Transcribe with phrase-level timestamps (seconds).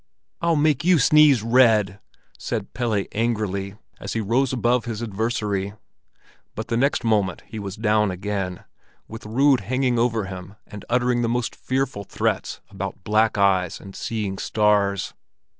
[0.41, 1.99] "I'll make you sneeze red,"
[2.39, 5.73] said Pelle angrily, as he rose above his adversary;
[6.55, 8.63] but the next moment he was down again,
[9.07, 13.95] with Rud hanging over him and uttering the most fearful threats about black eyes and
[13.95, 15.13] seeing stars.